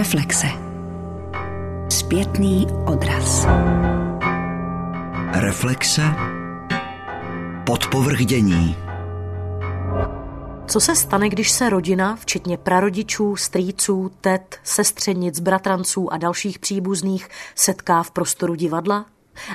[0.00, 0.46] Reflexe.
[1.88, 3.46] Zpětný odraz.
[5.32, 6.02] Reflexe.
[7.66, 8.76] Podpovrchdění.
[10.66, 17.28] Co se stane, když se rodina, včetně prarodičů, strýců, tet, sestřenic, bratranců a dalších příbuzných,
[17.54, 19.06] setká v prostoru divadla?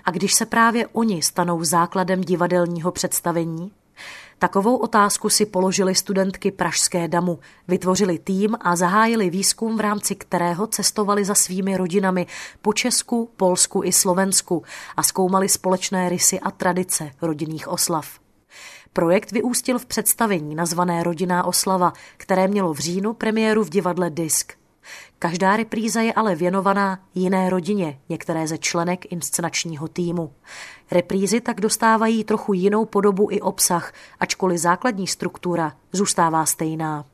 [0.05, 3.71] A když se právě oni stanou základem divadelního představení?
[4.39, 10.67] Takovou otázku si položili studentky Pražské damu, vytvořili tým a zahájili výzkum, v rámci kterého
[10.67, 12.27] cestovali za svými rodinami
[12.62, 14.63] po Česku, Polsku i Slovensku
[14.98, 18.20] a zkoumali společné rysy a tradice rodinných oslav.
[18.93, 24.54] Projekt vyústil v představení nazvané Rodinná oslava, které mělo v říjnu premiéru v divadle Disk.
[25.20, 30.34] Každá repríza je ale věnovaná jiné rodině, některé ze členek inscenačního týmu.
[30.91, 37.05] Reprízy tak dostávají trochu jinou podobu i obsah, ačkoliv základní struktura zůstává stejná.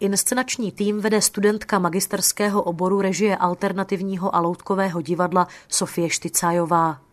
[0.00, 7.07] Inscenační tým vede studentka magisterského oboru režie alternativního a loutkového divadla Sofie Štycájová.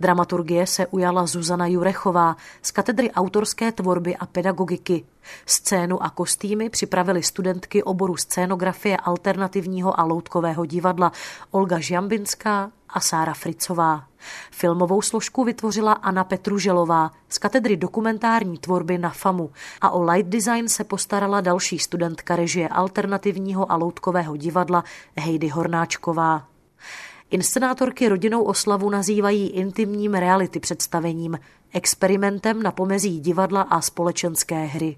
[0.00, 5.04] Dramaturgie se ujala Zuzana Jurechová z katedry autorské tvorby a pedagogiky.
[5.46, 11.12] Scénu a kostýmy připravili studentky oboru scénografie alternativního a loutkového divadla
[11.50, 14.04] Olga Žambinská a Sára Fricová.
[14.50, 20.68] Filmovou složku vytvořila Anna Petruželová z katedry dokumentární tvorby na FAMu a o light design
[20.68, 24.84] se postarala další studentka režie alternativního a loutkového divadla
[25.16, 26.48] Heidi Hornáčková.
[27.30, 31.38] Inscenátorky rodinnou oslavu nazývají intimním reality představením,
[31.72, 34.96] experimentem na pomezí divadla a společenské hry.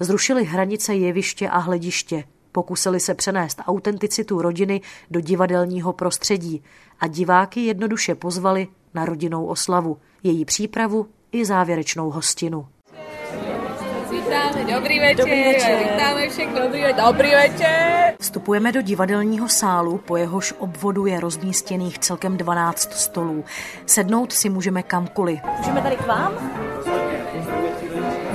[0.00, 6.62] Zrušili hranice jeviště a hlediště, pokusili se přenést autenticitu rodiny do divadelního prostředí
[7.00, 12.66] a diváky jednoduše pozvali na rodinnou oslavu, její přípravu i závěrečnou hostinu.
[14.28, 15.78] Vítáme, dobrý večer, dobrý večer.
[15.78, 18.14] vítáme všechno, dobrý večer, dobrý večer.
[18.20, 23.44] Vstupujeme do divadelního sálu, po jehož obvodu je rozmístěných celkem 12 stolů.
[23.86, 25.40] Sednout si můžeme kamkoliv.
[25.58, 26.32] Můžeme tady k vám?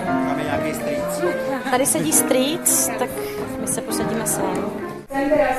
[0.06, 1.32] Máme nějaký strýc.
[1.72, 3.10] Tady sedí strýc, tak
[3.62, 4.66] my se posadíme sem.
[5.06, 5.58] Chcem teraz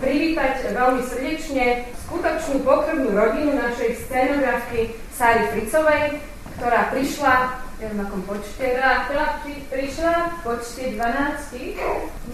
[0.00, 6.20] privítať veľmi srdečne skutočnú pokrvnú rodinu našej scénografky Sáry Fricovej,
[6.56, 11.76] ktorá prišla neviem akom počte, teda, teda pri, prišla v počte 12,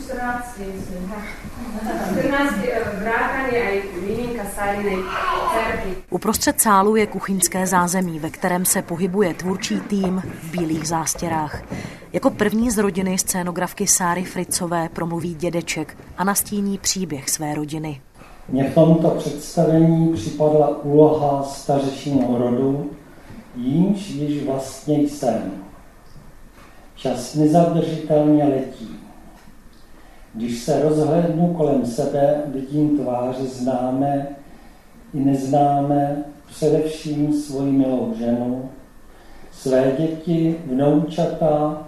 [0.07, 0.63] 14,
[2.15, 5.03] 14 vrátanie aj výnimka Sárinej
[5.55, 5.91] cerky.
[6.11, 11.63] Uprostřed sálu je kuchyňské zázemí, ve kterém se pohybuje tvůrčí tým v bílých zástěrách.
[12.13, 18.01] Jako první z rodiny scénografky Sáry Fricové promluví dědeček a nastíní příběh své rodiny.
[18.49, 22.91] Mně v tomto představení připadla úloha stařečního rodu,
[23.55, 25.53] jímž již vlastně jsem.
[26.95, 28.97] Čas nezadržitelně letí.
[30.35, 34.27] Když se rozhlednu kolem sebe, vidím tváře známé
[35.15, 38.71] i neznámé, především svoji milou ženu,
[39.53, 41.83] své děti, vnoučata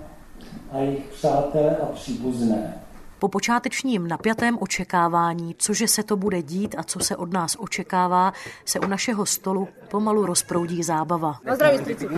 [0.73, 2.84] a jejich přátelé a příbuzné.
[3.19, 8.33] Po počátečním napjatém očekávání, cože se to bude dít a co se od nás očekává,
[8.65, 11.39] se u našeho stolu pomalu rozproudí zábava.
[11.45, 12.09] Na zdraví, strici.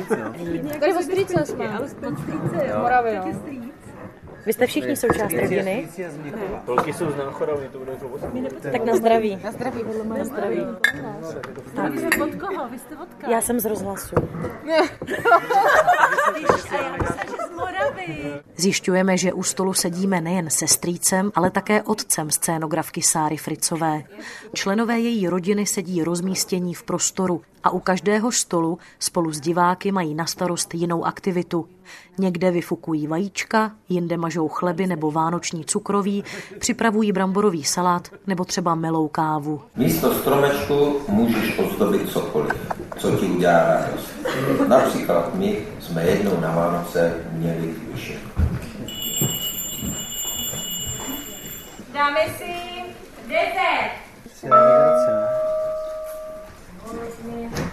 [0.80, 1.80] Tady ho strice jsme.
[2.78, 3.24] Moravy, jo.
[4.46, 5.88] Vy jste všichni součást rodiny?
[6.66, 8.08] Tolky jsou z náchodovny, to bude to
[8.72, 9.40] Tak na zdraví.
[9.44, 10.60] Na zdraví, podle Na zdraví.
[11.74, 11.92] Tak.
[11.92, 12.68] Vy jste od koho?
[12.68, 13.32] Vy jste od koho?
[13.32, 14.16] Já jsem z rozhlasu.
[18.56, 24.02] Zjišťujeme, že u stolu sedíme nejen se strýcem, ale také otcem scénografky Sáry Fricové.
[24.54, 30.14] Členové její rodiny sedí rozmístění v prostoru a u každého stolu spolu s diváky mají
[30.14, 31.68] na starost jinou aktivitu.
[32.18, 36.24] Někde vyfukují vajíčka, jinde mažou chleby nebo vánoční cukroví,
[36.58, 39.62] připravují bramborový salát nebo třeba melou kávu.
[39.76, 42.52] Místo stromečku můžeš ozdobit cokoliv,
[42.98, 44.14] co ti udělá radost.
[44.68, 48.20] Například my jsme jednou na Vánoce měli vyšet.
[51.92, 52.52] Dáme si
[53.28, 54.06] dezert.
[57.26, 57.65] Hodně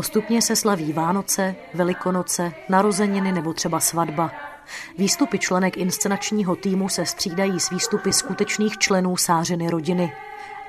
[0.00, 4.30] Postupně se slaví Vánoce, Velikonoce, narozeniny nebo třeba svatba.
[4.98, 10.12] Výstupy členek inscenačního týmu se střídají s výstupy skutečných členů sářeny rodiny.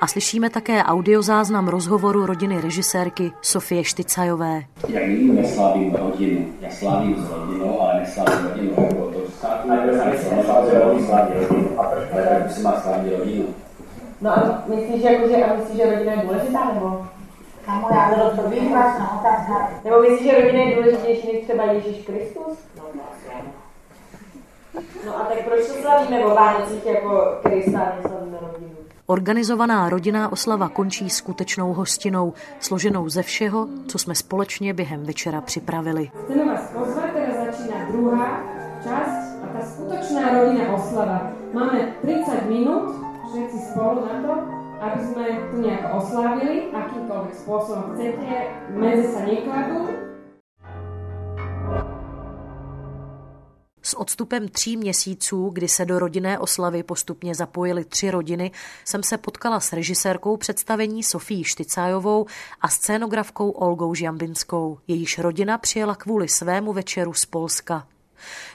[0.02, 4.64] A slyšíme také audiozáznam rozhovoru rodiny režisérky Sofie Štycajové.
[4.88, 6.54] Já nikdy neslávím rodinu.
[6.62, 9.22] Já slávím s rodinou, ale neslávím rodinu to
[11.78, 13.46] A proč si má slávit rodinu?
[14.22, 17.06] No a myslíš, jako, že, a myslíš, že rodina je důležitá, nebo?
[17.66, 19.70] Kamo, já to odpovím na otázka.
[19.84, 22.58] Nebo myslíš, že rodina je důležitější než třeba Ježíš Kristus?
[22.78, 22.84] No.
[25.06, 28.72] No a tak proč to slavíme o Vánocích jako Krista, neslavíme rodinu?
[29.06, 36.12] Organizovaná rodinná oslava končí skutečnou hostinou, složenou ze všeho, co jsme společně během večera připravili.
[36.24, 38.44] Chceme vás pozvat, teraz začíná druhá
[38.84, 41.32] časť a tá skutočná rodinná oslava.
[41.54, 42.96] Máme 30 minút,
[43.30, 48.34] všetci spolu na to, aby sme tu nejak oslávili, akýmkoľvek spôsobom chcete,
[48.74, 50.10] medze sa nekladú,
[53.84, 58.52] S odstupem tří měsíců, kdy se do rodinné oslavy postupně zapojily tři rodiny,
[58.86, 62.26] jsem se potkala s režisérkou představení Sofí Štycájovou
[62.62, 64.78] a scénografkou Olgou Žambinskou.
[64.88, 67.88] Jejíž rodina přijela kvůli svému večeru z Polska.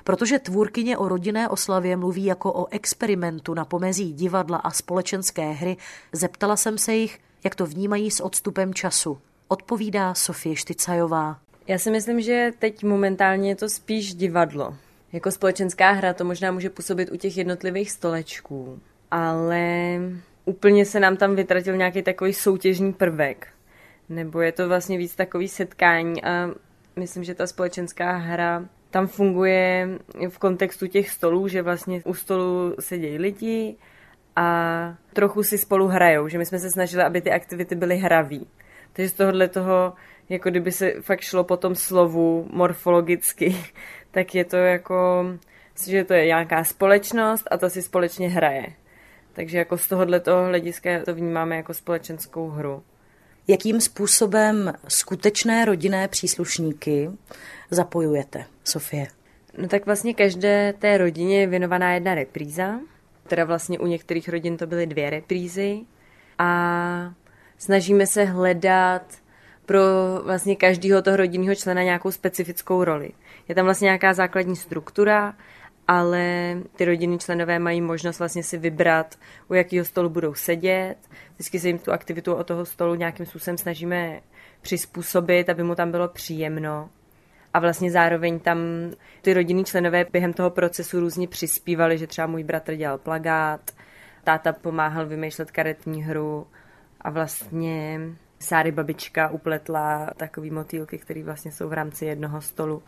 [0.05, 5.77] Protože tvůrkyně o rodinné oslavě mluví jako o experimentu na pomezí divadla a společenské hry,
[6.13, 9.19] zeptala jsem se jich, jak to vnímají s odstupem času.
[9.49, 11.39] Odpovídá Sofie Štycajová.
[11.67, 14.77] Já si myslím, že teď momentálně je to spíš divadlo.
[15.13, 18.81] Jako společenská hra to možná může působit u těch jednotlivých stolečků,
[19.11, 19.99] ale
[20.45, 23.49] úplně se nám tam vytratil nějaký takový soutěžní prvek.
[24.09, 26.51] Nebo je to vlastně víc takový setkání a
[26.97, 29.89] myslím, že ta společenská hra tam funguje
[30.29, 33.77] v kontextu těch stolů, že vlastně u stolu sedějí lidi
[34.37, 38.47] a trochu si spolu hrajou, že my jsme se snažili, aby ty aktivity byly hraví.
[38.93, 39.93] Takže z tohohle toho,
[40.29, 43.57] jako kdyby se fakt šlo po tom slovu morfologicky,
[44.11, 45.27] tak je to jako,
[45.87, 48.67] že to je nějaká společnost a to si společně hraje.
[49.33, 52.83] Takže jako z tohohle toho hlediska to vnímáme jako společenskou hru.
[53.49, 57.11] Jakým způsobem skutečné rodinné příslušníky
[57.71, 59.07] zapojujete, Sofie?
[59.59, 62.81] No tak vlastně každé té rodině je věnovaná jedna repríza.
[63.27, 65.81] Teda vlastně u některých rodin to byly dvě reprízy.
[66.39, 67.15] A
[67.59, 69.15] snažíme se hledat
[69.67, 69.81] pro
[70.25, 73.11] vlastně každého toho rodinného člena nějakou specifickou roli.
[73.49, 75.35] Je tam vlastně nějaká základní struktura,
[75.89, 80.97] ale ty rodinní členové mají možnost vlastně si vybrat, u jakého stolu budou sedět.
[81.35, 84.21] Vždycky se jim tu aktivitu od toho stolu nějakým způsobem snažíme
[84.61, 86.91] přizpůsobit, aby mu tam bylo příjemno.
[87.57, 88.59] A vlastně zároveň tam
[89.23, 93.71] ty rodinní členové během toho procesu různě přispívali, že třeba můj bratr dělal plagát,
[94.25, 96.47] táta pomáhal vymýšlet karetní hru
[97.01, 98.01] a vlastně
[98.39, 102.83] Sáry babička upletla takový motýlky, které vlastně jsou v rámci jednoho stolu.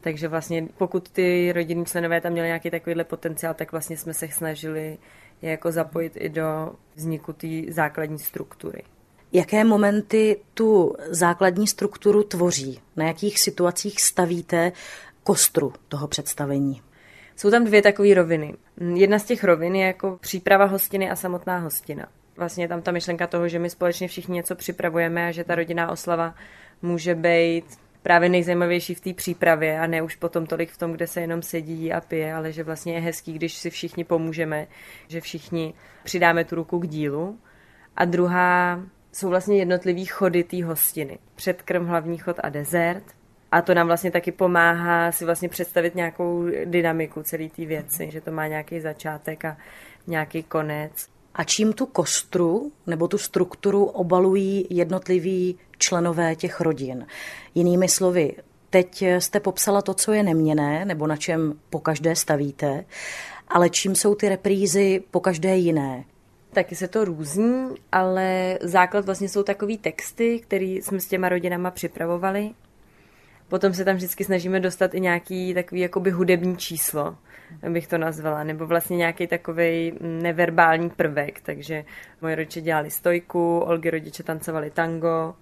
[0.00, 4.28] Takže vlastně pokud ty rodinní členové tam měli nějaký takovýhle potenciál, tak vlastně jsme se
[4.28, 4.98] snažili
[5.42, 8.82] je jako zapojit i do vzniku té základní struktury.
[9.32, 12.80] Jaké momenty tu základní strukturu tvoří?
[12.96, 14.72] Na jakých situacích stavíte
[15.22, 16.82] kostru toho představení?
[17.36, 18.54] Jsou tam dvě takové roviny.
[18.94, 22.08] Jedna z těch rovin je jako příprava hostiny a samotná hostina.
[22.36, 25.54] Vlastně je tam ta myšlenka toho, že my společně všichni něco připravujeme a že ta
[25.54, 26.34] rodinná oslava
[26.82, 27.64] může být
[28.02, 31.42] právě nejzajímavější v té přípravě a ne už potom tolik v tom, kde se jenom
[31.42, 34.66] sedí a pije, ale že vlastně je hezký, když si všichni pomůžeme,
[35.08, 37.38] že všichni přidáme tu ruku k dílu.
[37.96, 41.18] A druhá jsou vlastně jednotlivý chody té hostiny.
[41.34, 43.04] Předkrm, hlavní chod a dezert.
[43.52, 48.20] A to nám vlastně taky pomáhá si vlastně představit nějakou dynamiku celé té věci, že
[48.20, 49.56] to má nějaký začátek a
[50.06, 50.92] nějaký konec.
[51.34, 57.06] A čím tu kostru nebo tu strukturu obalují jednotliví členové těch rodin?
[57.54, 58.36] Jinými slovy,
[58.70, 62.84] teď jste popsala to, co je neměné, nebo na čem po každé stavíte,
[63.48, 66.04] ale čím jsou ty reprízy po každé jiné?
[66.52, 71.70] Taky se to různí, ale základ vlastně jsou takový texty, které jsme s těma rodinama
[71.70, 72.50] připravovali.
[73.48, 77.16] Potom se tam vždycky snažíme dostat i nějaký takový jakoby hudební číslo,
[77.68, 81.84] bych to nazvala, nebo vlastně nějaký takový neverbální prvek, takže
[82.20, 85.34] moje rodiče dělali stojku, Olgy rodiče tancovali tango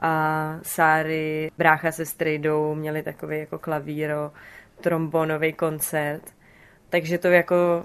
[0.00, 4.32] a Sáry, brácha se strejdou měli takový jako klavíro,
[4.80, 6.22] trombonový koncert,
[6.90, 7.84] takže to jako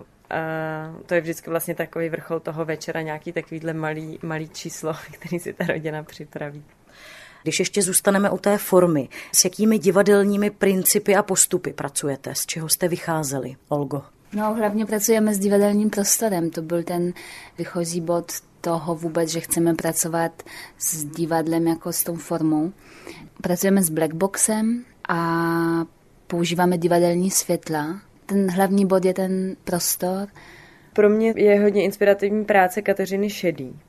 [1.05, 5.53] to je vždycky vlastně takový vrchol toho večera, nějaký takovýhle malý, malý číslo, který si
[5.53, 6.63] ta rodina připraví.
[7.43, 12.35] Když ještě zůstaneme u té formy, s jakými divadelními principy a postupy pracujete?
[12.35, 14.03] Z čeho jste vycházeli, Olgo?
[14.33, 16.49] No, hlavně pracujeme s divadelním prostorem.
[16.49, 17.13] To byl ten
[17.57, 20.43] vychozí bod toho vůbec, že chceme pracovat
[20.77, 22.71] s divadlem jako s tou formou.
[23.41, 25.85] Pracujeme s blackboxem a
[26.27, 30.27] používáme divadelní světla, ten hlavní bod je ten prostor.
[30.93, 33.79] Pro mě je hodně inspirativní práce Kateřiny Šedý.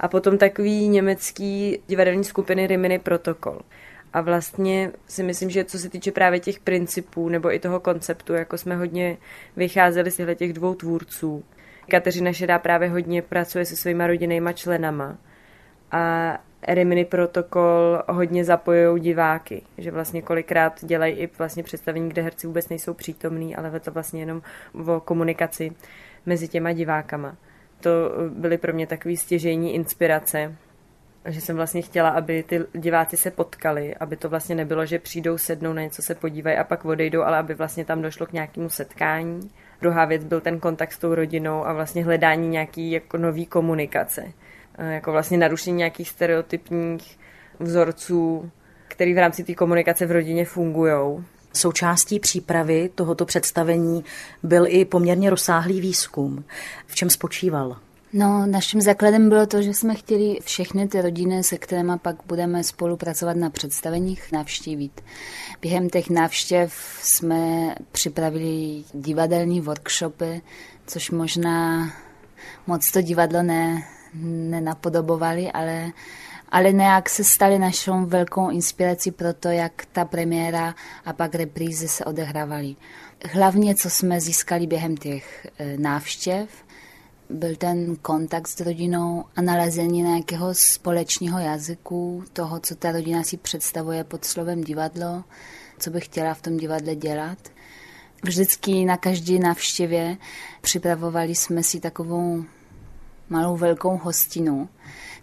[0.00, 3.60] A potom takový německý divadelní skupiny Rimini Protokol.
[4.12, 8.32] A vlastně si myslím, že co se týče právě těch principů nebo i toho konceptu,
[8.32, 9.16] jako jsme hodně
[9.56, 11.44] vycházeli z těch dvou tvůrců.
[11.88, 15.18] Kateřina Šedá právě hodně pracuje se svýma rodinnýma členama.
[15.90, 16.36] A
[16.68, 22.68] Rimini protokol hodně zapojují diváky, že vlastně kolikrát dělají i vlastně představení, kde herci vůbec
[22.68, 24.42] nejsou přítomní, ale je to vlastně jenom
[24.86, 25.72] o komunikaci
[26.26, 27.36] mezi těma divákama.
[27.80, 27.90] To
[28.28, 30.56] byly pro mě takové stěžejní inspirace,
[31.28, 35.38] že jsem vlastně chtěla, aby ty diváci se potkali, aby to vlastně nebylo, že přijdou,
[35.38, 38.68] sednou na něco, se podívají a pak odejdou, ale aby vlastně tam došlo k nějakému
[38.68, 39.50] setkání.
[39.80, 44.32] Druhá věc byl ten kontakt s tou rodinou a vlastně hledání nějaký jako nový komunikace
[44.78, 47.18] jako vlastně narušení nějakých stereotypních
[47.60, 48.50] vzorců,
[48.88, 51.24] který v rámci té komunikace v rodině fungují.
[51.52, 54.04] Součástí přípravy tohoto představení
[54.42, 56.44] byl i poměrně rozsáhlý výzkum.
[56.86, 57.76] V čem spočíval?
[58.16, 62.64] No, naším základem bylo to, že jsme chtěli všechny ty rodiny, se kterými pak budeme
[62.64, 65.00] spolupracovat na představeních, navštívit.
[65.60, 70.42] Během těch návštěv jsme připravili divadelní workshopy,
[70.86, 71.90] což možná
[72.66, 73.82] moc to divadlo ne,
[74.22, 75.92] nenapodobovali, ale,
[76.48, 81.88] ale nějak se staly našou velkou inspirací pro to, jak ta premiéra a pak reprízy
[81.88, 82.76] se odehrávaly.
[83.32, 86.48] Hlavně, co jsme získali během těch e, návštěv,
[87.30, 93.36] byl ten kontakt s rodinou a nalezení nějakého společného jazyku, toho, co ta rodina si
[93.36, 95.24] představuje pod slovem divadlo,
[95.78, 97.38] co by chtěla v tom divadle dělat.
[98.24, 100.16] Vždycky na každé návštěvě
[100.60, 102.44] připravovali jsme si takovou
[103.28, 104.68] malou velkou hostinu.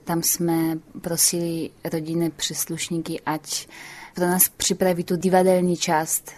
[0.04, 3.68] Tam jsme prosili rodiny příslušníky, ať
[4.16, 6.32] pro nás připraví tu divadelní část.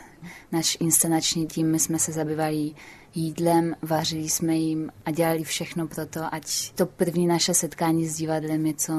[0.52, 2.72] Náš inscenační tým, my jsme se zabývali
[3.16, 8.18] jídlem, vařili jsme jim a dělali všechno pro to, ať to první naše setkání s
[8.18, 8.94] divadlem je co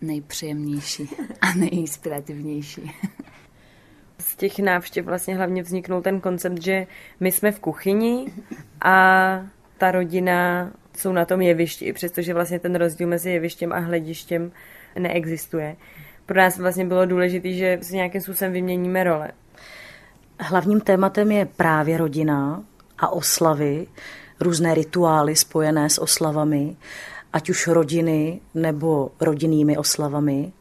[0.00, 1.08] nejpříjemnější
[1.40, 2.92] a nejinspirativnější.
[4.18, 6.86] Z těch návštěv vlastně hlavně vzniknul ten koncept, že
[7.20, 8.32] my jsme v kuchyni
[8.84, 8.94] a
[9.78, 10.70] ta rodina
[11.02, 14.52] jsou na tom jevišti, přestože vlastně ten rozdíl mezi jevištěm a hledištěm
[14.98, 15.76] neexistuje.
[16.26, 19.30] Pro nás vlastně bylo důležité, že si nějakým způsobem vyměníme role.
[20.40, 22.64] Hlavním tématem je právě rodina
[22.98, 23.86] a oslavy,
[24.40, 26.76] různé rituály spojené s oslavami,
[27.32, 30.52] ať už rodiny nebo rodinnými oslavami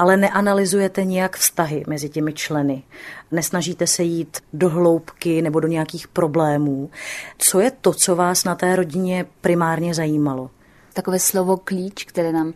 [0.00, 2.82] ale neanalyzujete nějak vztahy mezi těmi členy.
[3.30, 6.90] Nesnažíte se jít do hloubky nebo do nějakých problémů.
[7.38, 10.50] Co je to, co vás na té rodině primárně zajímalo?
[10.92, 12.52] Takové slovo klíč, které nám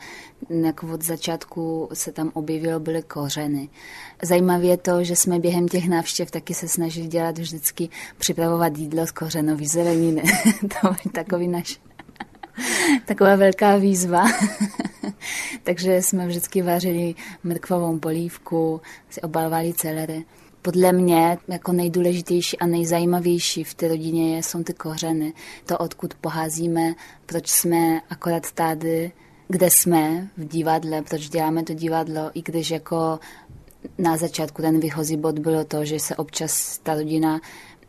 [0.92, 3.68] od začátku se tam objevilo, byly kořeny.
[4.22, 9.06] Zajímavé je to, že jsme během těch návštěv taky se snažili dělat vždycky připravovat jídlo
[9.06, 10.22] z kořenový zeleniny.
[10.60, 11.80] to je takový náš
[13.06, 14.24] taková velká výzva.
[15.62, 18.80] Takže jsme vždycky vařili mrkvovou polívku,
[19.22, 20.24] obalovali celery.
[20.62, 25.32] Podle mě jako nejdůležitější a nejzajímavější v té rodině jsou ty kořeny.
[25.66, 26.94] To, odkud poházíme,
[27.26, 29.12] proč jsme akorát tady,
[29.48, 33.18] kde jsme v divadle, proč děláme to divadlo, i když jako
[33.98, 37.40] na začátku ten výchozí bod bylo to, že se občas ta rodina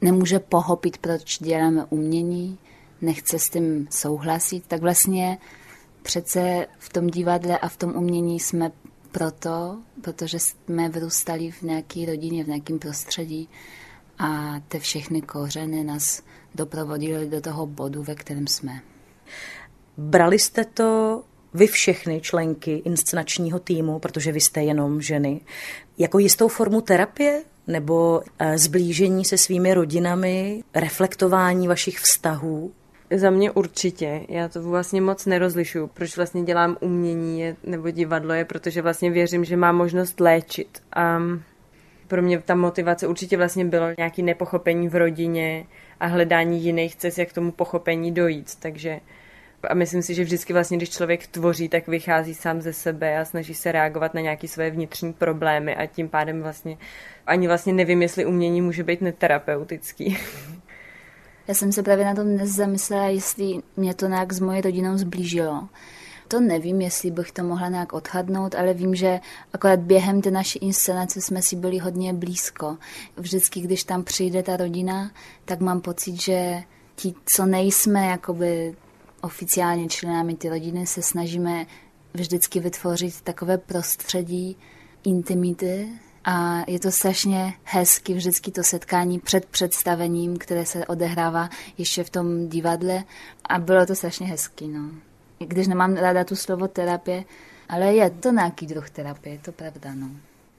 [0.01, 2.57] nemůže pochopit, proč děláme umění,
[3.01, 5.37] nechce s tím souhlasit, tak vlastně
[6.01, 8.71] přece v tom divadle a v tom umění jsme
[9.11, 13.49] proto, protože jsme vyrůstali v nějaké rodině, v nějakém prostředí
[14.19, 16.21] a ty všechny kořeny nás
[16.55, 18.81] doprovodily do toho bodu, ve kterém jsme.
[19.97, 21.23] Brali jste to
[21.53, 25.41] vy všechny členky inscenačního týmu, protože vy jste jenom ženy,
[25.97, 32.71] jako jistou formu terapie nebo eh, zblížení se svými rodinami, reflektování vašich vztahů?
[33.15, 34.21] Za mě určitě.
[34.29, 35.87] Já to vlastně moc nerozlišuju.
[35.87, 40.83] Proč vlastně dělám umění je, nebo divadlo je, protože vlastně věřím, že má možnost léčit.
[40.95, 41.19] A
[42.07, 45.65] pro mě ta motivace určitě vlastně bylo nějaké nepochopení v rodině
[45.99, 48.55] a hledání jiných cest, jak k tomu pochopení dojít.
[48.59, 48.99] Takže
[49.69, 53.25] a myslím si, že vždycky vlastně, když člověk tvoří, tak vychází sám ze sebe a
[53.25, 56.77] snaží se reagovat na nějaké své vnitřní problémy a tím pádem vlastně
[57.27, 60.17] ani vlastně nevím, jestli umění může být neterapeutický.
[61.47, 64.97] Já jsem se právě na tom dnes zamyslela, jestli mě to nějak s mojí rodinou
[64.97, 65.67] zblížilo.
[66.27, 69.19] To nevím, jestli bych to mohla nějak odhadnout, ale vím, že
[69.53, 72.77] akorát během té naší inscenace jsme si byli hodně blízko.
[73.17, 75.11] Vždycky, když tam přijde ta rodina,
[75.45, 76.63] tak mám pocit, že
[76.95, 78.75] ti, co nejsme jakoby
[79.21, 81.65] oficiálně členami ty rodiny, se snažíme
[82.13, 84.57] vždycky vytvořit takové prostředí
[85.03, 85.89] intimity,
[86.25, 92.09] A je to strašně hezky vždycky to setkání před představením, které se odehrává ještě v
[92.09, 93.03] tom divadle.
[93.49, 94.89] A bylo to strašně hezky, no.
[95.39, 97.23] Když nemám ráda tu slovo terapie,
[97.69, 100.09] ale je to nějaký druh terapie, to pravda, no.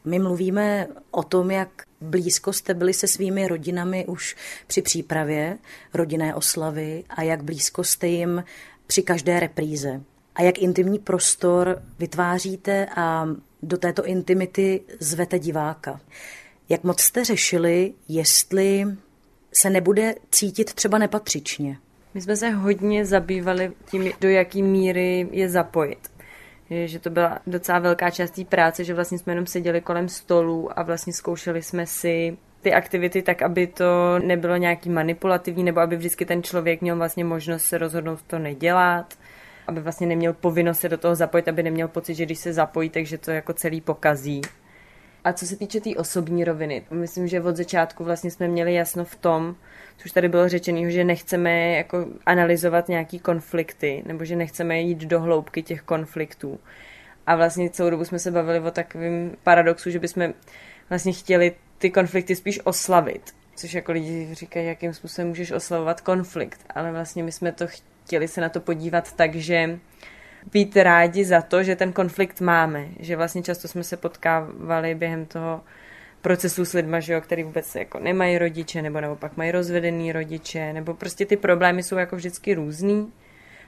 [0.05, 1.69] My mluvíme o tom, jak
[2.01, 5.59] blízko jste byli se svými rodinami už při přípravě
[5.95, 8.45] rodinné oslavy a jak blízko jste jim
[8.87, 10.01] při každé repríze.
[10.35, 13.29] A jak intimní prostor vytváříte a
[13.63, 16.01] do této intimity zvete diváka.
[16.69, 18.85] Jak moc jste řešili, jestli
[19.63, 21.79] se nebude cítit třeba nepatřičně?
[22.15, 25.99] My jsme se hodně zabývali tím, do jaký míry je zapojit
[26.71, 30.79] že to byla docela velká část té práce, že vlastně jsme jenom seděli kolem stolu
[30.79, 35.97] a vlastně zkoušeli jsme si ty aktivity tak, aby to nebylo nějaký manipulativní, nebo aby
[35.97, 39.15] vždycky ten člověk měl vlastně možnost se rozhodnout to nedělat,
[39.67, 42.91] aby vlastně neměl povinnost se do toho zapojit, aby neměl pocit, že když se zapojí,
[42.91, 44.41] takže to jako celý pokazí.
[45.25, 48.75] A co se týče té tý osobní roviny, myslím, že od začátku vlastně jsme měli
[48.75, 49.57] jasno v tom,
[49.97, 55.21] což tady bylo řečeno, že nechceme jako analyzovat nějaký konflikty, nebo že nechceme jít do
[55.21, 56.59] hloubky těch konfliktů.
[57.27, 60.35] A vlastně celou dobu jsme se bavili o takovém paradoxu, že bychom
[60.89, 63.35] vlastně chtěli ty konflikty spíš oslavit.
[63.57, 66.61] Což jako lidi říkají, jakým způsobem můžeš oslavovat konflikt.
[66.75, 67.96] Ale vlastně my jsme to chtěli
[68.27, 69.79] se na to podívat tak, že
[70.53, 72.89] být rádi za to, že ten konflikt máme.
[73.01, 75.61] Že vlastně často jsme se potkávali během toho
[76.21, 80.73] procesu s lidma, že jo, který vůbec jako nemají rodiče, nebo naopak mají rozvedený rodiče,
[80.73, 83.13] nebo prostě ty problémy jsou jako vždycky různý,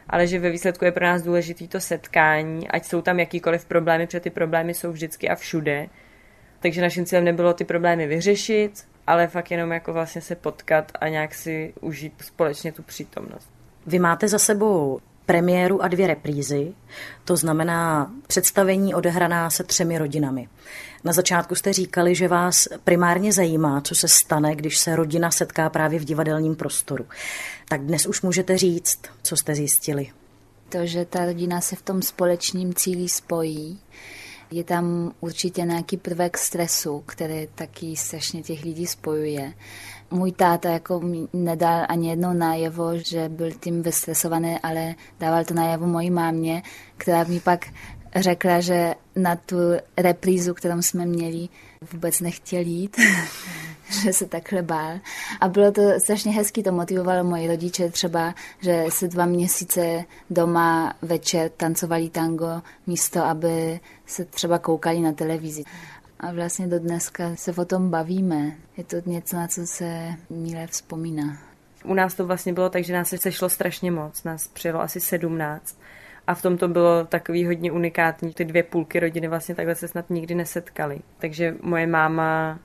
[0.08, 4.06] ale že ve výsledku je pro nás důležitý to setkání, ať jsou tam jakýkoliv problémy,
[4.06, 5.88] protože ty problémy jsou vždycky a všude.
[6.60, 8.72] Takže naším cílem nebylo ty problémy vyřešit,
[9.06, 13.57] ale fakt jenom jako vlastně se potkat a nějak si užít společně tu přítomnost.
[13.86, 16.74] Vy máte za sebou premiéru a dvě reprízy,
[17.24, 20.48] to znamená představení odehraná se třemi rodinami.
[21.04, 25.70] Na začátku jste říkali, že vás primárně zajímá, co se stane, když se rodina setká
[25.70, 27.06] právě v divadelním prostoru.
[27.68, 30.10] Tak dnes už můžete říct, co jste zjistili.
[30.68, 33.80] To, že ta rodina se v tom společným cíli spojí,
[34.50, 39.52] je tam určitě nějaký prvek stresu, který taky strašně těch lidí spojuje.
[40.10, 41.00] Můj táta jako
[41.32, 46.62] nedal ani jednou najevo, že byl tím vystresovaný, ale dával to najevo mojí mámě,
[46.96, 47.66] která mi pak
[48.16, 49.56] řekla, že na tu
[49.96, 51.48] reprízu, kterou jsme měli,
[51.92, 52.96] vůbec nechtěl jít,
[54.02, 54.98] že se takhle bál.
[55.40, 60.94] A bylo to strašně hezky, to motivovalo moji rodiče třeba, že se dva měsíce doma
[61.02, 65.64] večer tancovali tango, místo aby se třeba koukali na televizi.
[66.20, 68.52] A vlastně do dneska se o tom bavíme.
[68.76, 71.38] Je to něco, na co se milé vzpomíná.
[71.84, 74.24] U nás to vlastně bylo tak, že nás se sešlo strašně moc.
[74.24, 75.78] Nás přijelo asi sedmnáct.
[76.26, 78.32] A v tom to bylo takový hodně unikátní.
[78.32, 81.00] Ty dvě půlky rodiny vlastně takhle se snad nikdy nesetkali.
[81.18, 82.58] Takže moje máma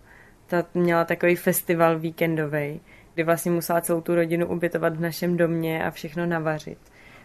[0.47, 2.81] ta měla takový festival víkendový,
[3.13, 6.77] kdy vlastně musela celou tu rodinu ubytovat v našem domě a všechno navařit.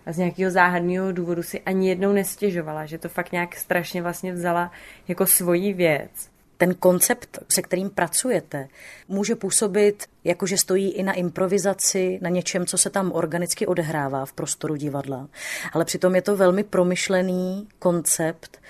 [0.09, 4.33] A z nějakého záhadného důvodu si ani jednou nestěžovala, že to fakt nějak strašně vlastně
[4.33, 4.71] vzala
[5.09, 6.11] jako svoji věc
[6.59, 8.69] ten koncept, se kterým pracujete,
[9.09, 14.27] může působit jako, že stojí i na improvizaci, na něčem, co se tam organicky odehrává
[14.27, 15.29] v prostoru divadla.
[15.73, 18.61] Ale přitom je to velmi promyšlený koncept,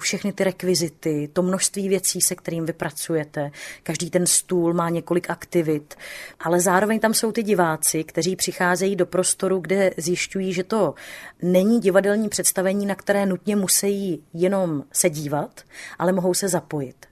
[0.00, 3.50] všechny ty rekvizity, to množství věcí, se kterým vy pracujete.
[3.82, 5.94] Každý ten stůl má několik aktivit,
[6.40, 10.94] ale zároveň tam jsou ty diváci, kteří přicházejí do prostoru, kde zjišťují, že to
[11.42, 15.60] není divadelní představení, na které nutně musí jenom se dívat,
[15.98, 17.06] ale mohou se zapojit.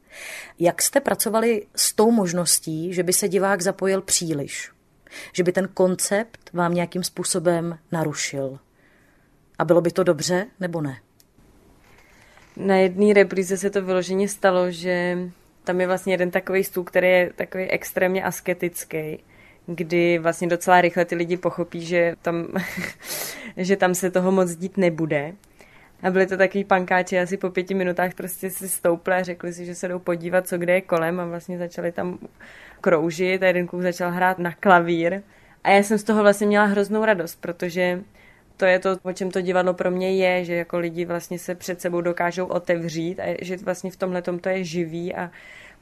[0.58, 4.70] Jak jste pracovali s tou možností, že by se divák zapojil příliš?
[5.32, 8.58] Že by ten koncept vám nějakým způsobem narušil?
[9.58, 11.00] A bylo by to dobře nebo ne?
[12.58, 15.18] Na jedné repríze se to vyloženě stalo, že
[15.64, 19.18] tam je vlastně jeden takový stůl, který je takový extrémně asketický,
[19.66, 22.48] kdy vlastně docela rychle ty lidi pochopí, že tam,
[23.56, 25.32] že tam se toho moc dít nebude.
[26.02, 29.66] A byli to takový pankáči, asi po pěti minutách prostě si stoupli a řekli si,
[29.66, 32.18] že se jdou podívat, co kde je kolem a vlastně začali tam
[32.80, 35.22] kroužit a jeden kluk začal hrát na klavír.
[35.64, 38.02] A já jsem z toho vlastně měla hroznou radost, protože
[38.58, 41.54] to je to, o čem to divadlo pro mě je, že jako lidi vlastně se
[41.54, 45.30] před sebou dokážou otevřít a že vlastně v tomhle to je živý a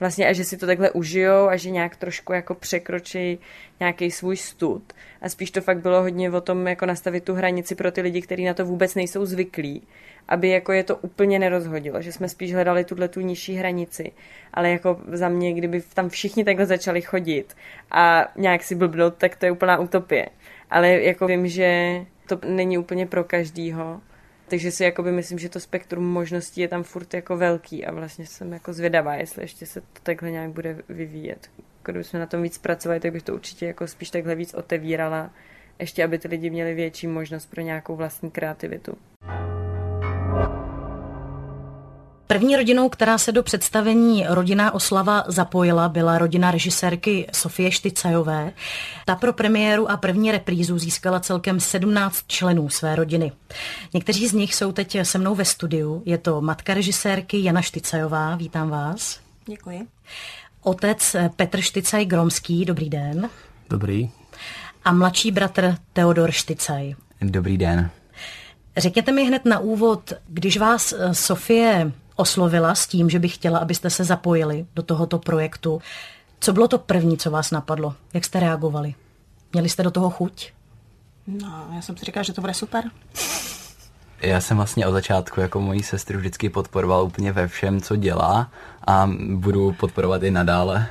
[0.01, 3.39] vlastně a že si to takhle užijou a že nějak trošku jako překročí
[3.81, 4.93] nějaký svůj stud.
[5.23, 8.23] A spíš to fakt bylo hodně o tom jako nastavit tu hranici pro ty lidi,
[8.23, 9.83] kteří na to vůbec nejsou zvyklí,
[10.29, 14.13] aby jako je to úplně nerozhodilo, že jsme spíš hledali tuhle tu nižší hranici.
[14.55, 17.57] Ale jako za mě, kdyby tam všichni takhle začali chodit
[17.91, 20.29] a nějak si blbnout, tak to je úplná utopie.
[20.71, 24.01] Ale jako vím, že to není úplně pro každýho
[24.49, 28.27] Takže si jakoby myslím, že to spektrum možností je tam furt jako velký a vlastně
[28.27, 31.51] jsem jako zvědavá, jestli ještě se to takhle nějak bude vyvíjet.
[31.85, 35.31] Kdybychom na tom víc pracovali, tak bych to určitě jako spíš takhle víc otevírala,
[35.79, 38.99] ještě aby ty lidi měli větší možnost pro nějakou vlastní kreativitu.
[42.37, 48.53] První rodinou, která se do představení Rodinná oslava zapojila, byla rodina režisérky Sofie Štycajové.
[49.05, 53.33] Ta pro premiéru a první reprízu získala celkem 17 členů své rodiny.
[53.95, 56.03] Někteří z nich jsou teď se mnou ve studiu.
[56.05, 59.21] Je to matka režisérky Jana Štycajová, vítám vás.
[59.47, 59.87] Děkuji.
[60.63, 63.31] Otec Petr Štycaj Gromský, dobrý den.
[63.71, 64.11] Dobrý.
[64.85, 66.95] A mladší bratr Teodor Štycaj.
[67.23, 67.91] Dobrý den.
[68.77, 73.91] Řekněte mi hned na úvod, když vás Sofie oslovila s tím, že bych chtěla, abyste
[73.91, 75.83] se zapojili do tohoto projektu.
[76.41, 77.95] Co bylo to první, co vás napadlo?
[78.15, 78.95] Jak jste reagovali?
[79.53, 80.53] Měli jste do toho chuť?
[81.27, 82.85] No, já jsem si říkala, že to bude super.
[84.21, 88.51] Já jsem vlastně od začátku jako mojí sestru vždycky podporoval úplně ve všem, co dělá
[88.87, 90.87] a budu podporovat i nadále.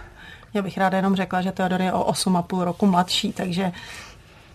[0.54, 3.72] Já bych ráda jenom řekla, že Teodor je o 8,5 roku mladší, takže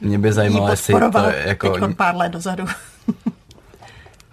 [0.01, 1.79] mě by zajímalo, jestli to jako...
[1.79, 2.67] Teď pár let dozadu.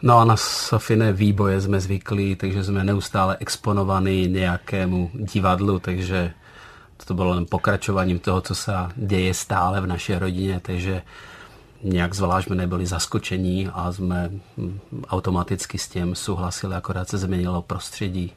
[0.01, 6.33] No a na Safine výboje jsme zvyklí, takže jsme neustále exponovaní nějakému divadlu, takže
[7.05, 11.01] to bylo jen pokračováním toho, co se děje stále v naší rodině, takže
[11.83, 14.31] nějak zvlášť jsme nebyli zaskočení a jsme
[15.07, 18.33] automaticky s tím souhlasili, akorát se změnilo prostředí.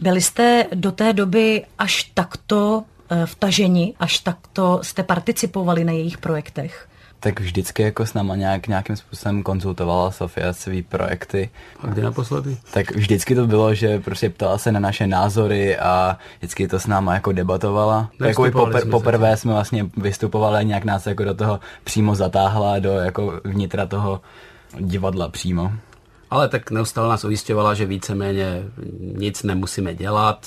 [0.00, 6.18] Byli jste do té doby až takto eh, vtaženi, až takto jste participovali na jejich
[6.18, 6.88] projektech?
[7.20, 11.50] Tak vždycky jako s náma nějak, nějakým způsobem konzultovala Sofia svý projekty.
[11.80, 12.56] A kdy naposledy?
[12.72, 16.86] Tak vždycky to bylo, že prostě ptala se na naše názory a vždycky to s
[16.86, 18.10] náma jako debatovala.
[18.24, 22.90] Jako popr- poprvé jsme vlastně vystupovali a nějak nás jako do toho přímo zatáhla, do
[22.90, 24.20] jako vnitra toho
[24.78, 25.72] divadla přímo.
[26.30, 28.62] Ale tak neustále nás ujišťovala, že víceméně
[29.00, 30.46] nic nemusíme dělat,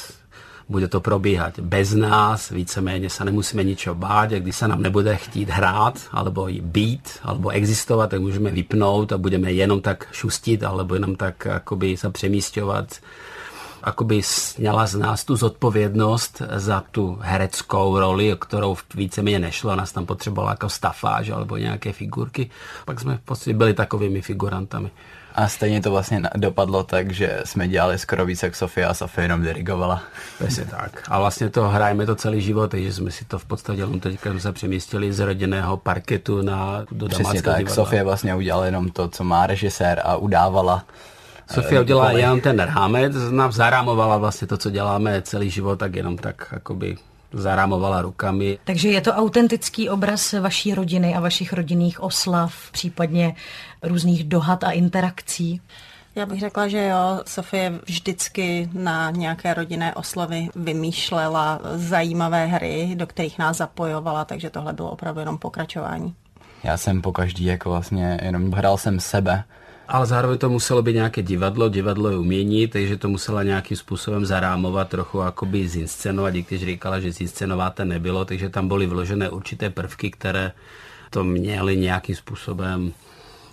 [0.70, 5.16] bude to probíhat bez nás, víceméně se nemusíme ničeho bát, a když se nám nebude
[5.16, 10.94] chtít hrát, alebo být, alebo existovat, tak můžeme vypnout a budeme jenom tak šustit, alebo
[10.94, 13.00] jenom tak akoby se přemístěvat
[13.84, 19.92] akoby sněla z nás tu zodpovědnost za tu hereckou roli, o kterou víceméně nešlo, nás
[19.92, 22.50] tam potřebovala jako stafáž alebo nějaké figurky.
[22.86, 24.92] Pak jsme v podstatě byli takovými figurantami.
[25.36, 29.24] A stejně to vlastně dopadlo tak, že jsme dělali skoro víc jak Sofia a Sofia
[29.24, 30.04] jenom dirigovala.
[30.40, 31.04] Přesně tak.
[31.10, 34.30] A vlastně to hrajeme to celý život, takže jsme si to v podstatě jenom teďka
[34.30, 37.76] jsme se přemístili z rodinného parketu na, do Přesně tak, divadla.
[37.76, 40.86] Sofia vlastně udělala jenom to, co má režisér a udávala
[41.52, 43.14] Sofia udělala jenom ten rámec,
[43.50, 46.98] zarámovala vlastně to, co děláme celý život, tak jenom tak jakoby
[47.34, 48.60] zarámovala rukami.
[48.64, 53.36] Takže je to autentický obraz vaší rodiny a vašich rodinných oslav, případně
[53.84, 55.62] různých dohad a interakcí?
[56.16, 63.08] Já bych řekla, že jo, Sofie vždycky na nějaké rodinné oslavy vymýšlela zajímavé hry, do
[63.08, 66.16] kterých nás zapojovala, takže tohle bylo opravdu jenom pokračování.
[66.64, 69.44] Já jsem po každý jako vlastně jenom hrál jsem sebe,
[69.88, 74.26] ale zároveň to muselo být nějaké divadlo, divadlo je umění, takže to musela nějakým způsobem
[74.26, 79.70] zarámovat, trochu akoby zinscenovat, i když říkala, že zinscenováte nebylo, takže tam byly vložené určité
[79.70, 80.52] prvky, které
[81.10, 82.94] to měly nějakým způsobem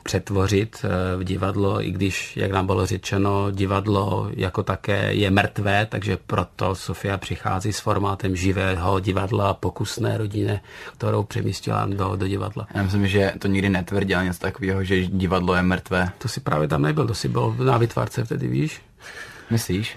[0.03, 5.87] přetvořit eh, v divadlo, i když, jak nám bylo řečeno, divadlo jako také je mrtvé,
[5.87, 10.61] takže proto Sofia přichází s formátem živého divadla, pokusné rodině,
[10.93, 12.67] kterou přemístila do, do divadla.
[12.75, 16.09] Já myslím, že to nikdy netvrdila něco takového, že divadlo je mrtvé.
[16.19, 18.81] To si právě tam nebyl, to si byl na vytvarce vtedy, víš?
[19.51, 19.97] Myslíš?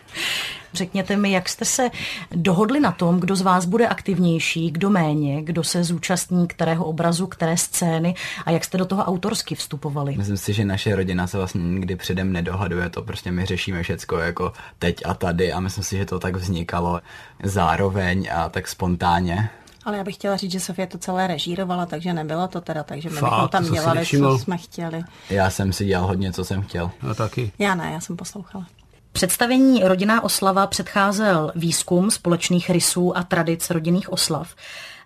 [0.74, 1.90] Řekněte mi, jak jste se
[2.32, 7.28] dohodli na tom, kdo z vás bude aktivnější, kdo méně, kdo se zúčastní kterého obrazu,
[7.28, 10.18] které scény a jak jste do toho autorsky vstupovali?
[10.18, 14.18] Myslím si, že naše rodina se vlastně nikdy předem nedohaduje, to prostě my řešíme všecko
[14.18, 17.02] jako teď a tady a myslím si, že to tak vznikalo
[17.44, 19.50] zároveň a tak spontánně.
[19.86, 23.10] Ale já bych chtěla říct, že Sofie to celé režírovala, takže nebylo to teda, takže
[23.10, 25.04] my bychom tam dělali, co jsme chtěli.
[25.30, 26.92] Já jsem si dělal hodně, co jsem chtěl.
[27.04, 27.52] No taky.
[27.60, 28.66] Já ne, já jsem poslouchala.
[29.14, 34.56] Představení Rodinná oslava předcházel výzkum společných rysů a tradic rodinných oslav.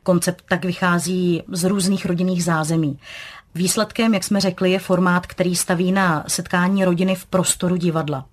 [0.04, 3.00] Koncept tak vychází z různých rodinných zázemí.
[3.56, 8.26] Výsledkem, jak jsme řekli, je formát, který staví na setkání rodiny v prostoru divadla.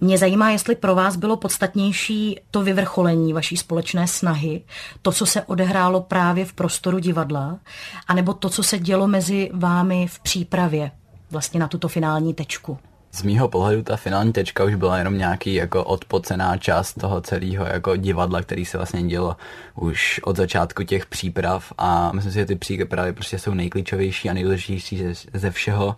[0.00, 4.62] Mě zajímá, jestli pro vás bylo podstatnější to vyvrcholení vaší společné snahy,
[5.02, 7.58] to, co se odehrálo právě v prostoru divadla,
[8.06, 10.90] anebo to, co se dělo mezi vámi v přípravě
[11.30, 12.78] vlastně na tuto finální tečku
[13.14, 17.66] z mýho pohledu ta finální tečka už byla jenom nějaký jako odpocená část toho celého
[17.66, 19.36] jako divadla, který se vlastně dělo
[19.74, 24.32] už od začátku těch příprav a myslím si, že ty přípravy prostě jsou nejklíčovější a
[24.32, 25.96] nejdůležitější ze, ze všeho.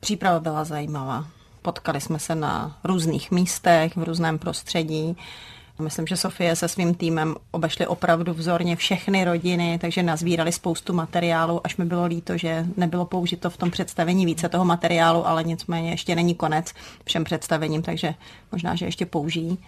[0.00, 1.26] Příprava byla zajímavá.
[1.62, 5.16] Potkali jsme se na různých místech, v různém prostředí.
[5.78, 11.60] Myslím, že Sofie se svým týmem obešly opravdu vzorně všechny rodiny, takže nazbírali spoustu materiálu,
[11.64, 15.90] až mi bylo líto, že nebylo použito v tom představení více toho materiálu, ale nicméně
[15.90, 16.72] ještě není konec
[17.04, 18.14] všem představením, takže
[18.52, 19.58] možná, že ještě použijí.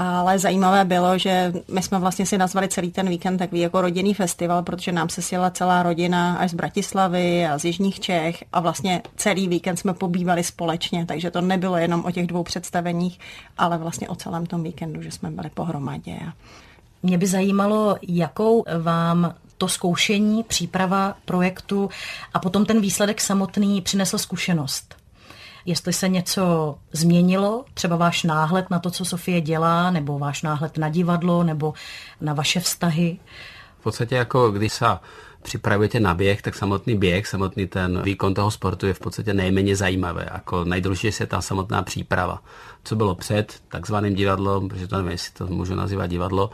[0.00, 4.14] Ale zajímavé bylo, že my jsme vlastně si nazvali celý ten víkend takový jako rodinný
[4.14, 8.60] festival, protože nám se sjela celá rodina až z Bratislavy a z Jižních Čech a
[8.60, 13.18] vlastně celý víkend jsme pobývali společně, takže to nebylo jenom o těch dvou představeních,
[13.58, 16.18] ale vlastně o celém tom víkendu, že jsme byli pohromadě.
[17.02, 21.90] Mě by zajímalo, jakou vám to zkoušení, příprava projektu
[22.34, 24.97] a potom ten výsledek samotný přinesl zkušenost
[25.68, 30.78] jestli se něco změnilo, třeba váš náhled na to, co Sofie dělá, nebo váš náhled
[30.78, 31.74] na divadlo, nebo
[32.20, 33.18] na vaše vztahy.
[33.80, 34.86] V podstatě jako když se
[35.42, 39.76] připravujete na běh, tak samotný běh, samotný ten výkon toho sportu je v podstatě nejméně
[39.76, 40.28] zajímavé.
[40.32, 42.42] Jako nejdůležitější je ta samotná příprava.
[42.84, 46.50] Co bylo před takzvaným divadlem, protože to nevím, jestli to můžu nazývat divadlo,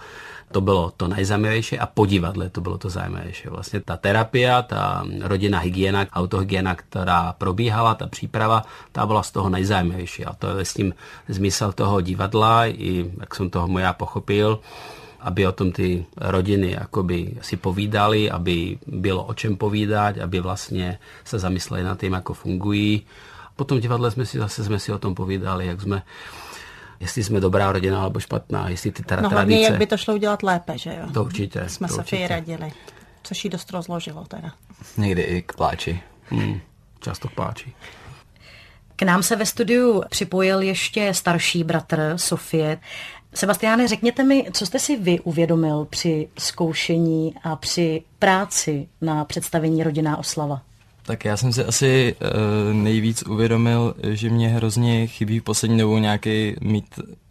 [0.53, 3.49] to bylo to nejzajímavější a po divadle to bylo to zajímavější.
[3.49, 9.49] Vlastně ta terapie, ta rodinná hygiena, autohygiena, která probíhala, ta příprava, ta byla z toho
[9.49, 10.25] nejzajímavější.
[10.25, 10.95] A to je s tím
[11.29, 14.61] zmysel toho divadla, i jak jsem toho já pochopil,
[15.25, 20.99] aby o tom ty rodiny jakoby si povídali, aby bylo o čem povídať, aby vlastně
[21.25, 23.07] se zamysleli nad tím, jako fungují.
[23.57, 26.03] Potom divadle jsme si zase jsme si o tom povídali, jak jsme
[27.01, 29.61] jestli jsme dobrá rodina nebo špatná, jestli ty teda no, tradice...
[29.61, 31.11] jak by to šlo udělat lépe, že jo?
[31.13, 31.69] To určitě.
[31.69, 32.29] Jsme to se určitě.
[32.29, 32.73] radili,
[33.23, 34.53] což jí dost rozložilo teda.
[34.97, 36.01] Někdy i k pláči.
[36.31, 36.61] Hmm,
[37.01, 37.73] často k pláči.
[38.97, 42.79] K nám se ve studiu připojil ještě starší bratr Sofie.
[43.35, 49.83] Sebastiáne, řekněte mi, co jste si vy uvědomil při zkoušení a při práci na představení
[49.83, 50.63] Rodinná oslava?
[51.07, 55.99] Tak já jsem si asi uh, nejvíc uvědomil, že mě hrozně chybí v poslední dobou
[55.99, 56.85] nějaký, mít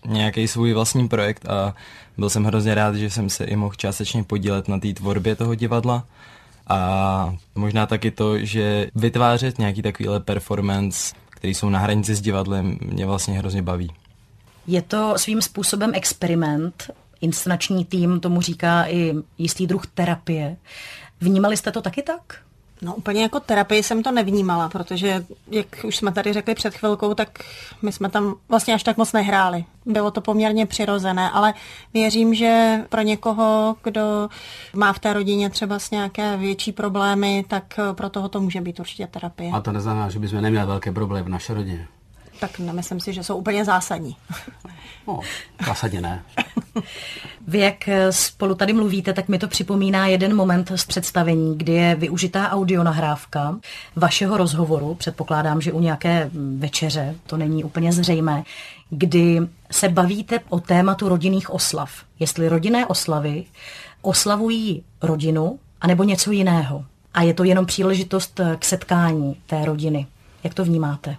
[0.06, 1.76] nějaký svůj vlastní projekt a
[2.18, 5.56] byl jsem hrozně rád, že jsem se i mohl částečně podílet na té tvorbě toho
[5.56, 6.06] divadla.
[6.68, 12.78] A možná taky to, že vytvářet nějaký takovýhle performance, který jsou na hranici s divadlem,
[12.82, 13.92] mě vlastně hrozně baví.
[14.68, 16.92] Je to svým způsobem experiment.
[17.22, 20.58] Inscenační tým tomu říká i jistý druh terapie.
[21.22, 22.22] Vnímali jste to taky tak?
[22.82, 27.14] No úplně jako terapii jsem to nevnímala, protože jak už jsme tady řekli před chvilkou,
[27.14, 27.40] tak
[27.82, 29.66] my jsme tam vlastně až tak moc nehráli.
[29.86, 31.54] Bylo to poměrně přirozené, ale
[31.94, 34.30] věřím, že pro někoho, kdo
[34.74, 38.80] má v té rodině třeba s nějaké větší problémy, tak pro toho to může být
[38.80, 39.52] určitě terapie.
[39.52, 41.88] A to neznamená, že bychom neměli velké problémy v naší rodině.
[42.44, 44.16] Tak nemyslím si, že jsou úplně zásadní.
[45.08, 45.20] No,
[45.68, 46.24] zásadně ne.
[47.48, 51.96] Vy, jak spolu tady mluvíte, tak mi to připomíná jeden moment z představení, kdy je
[51.96, 53.60] využitá audionahrávka
[53.96, 58.44] vašeho rozhovoru, předpokládám, že u nějaké večeře, to není úplně zřejmé,
[58.90, 59.40] kdy
[59.72, 61.92] se bavíte o tématu rodinných oslav.
[62.20, 63.46] Jestli rodinné oslavy
[64.02, 66.86] oslavují rodinu, anebo něco jiného.
[67.14, 70.08] A je to jenom příležitost k setkání té rodiny.
[70.44, 71.18] Jak to vnímáte?